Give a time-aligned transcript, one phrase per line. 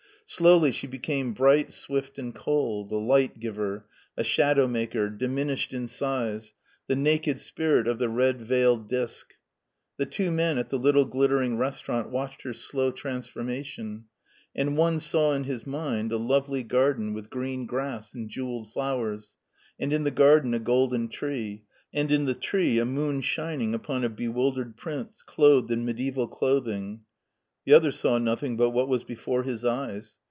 [0.25, 3.85] Slowly she became bright, swift, and cold: a light giver,
[4.15, 6.53] a shadow maker, diminished in size,
[6.87, 9.35] the naked spirit of the red veiled disk.
[9.97, 14.05] The two men at the little glittering res taurant watched her slow transformation,
[14.55, 19.33] and one saw in his mind a lovely garden with green grass and jewelled flowers,
[19.77, 24.05] and in the garden a golden tree, and in the tree a moon shining upon
[24.05, 27.01] a bewildered prince clbthed in mediaeval clothing;
[27.65, 30.15] the other saw nothing but what was before his eyes.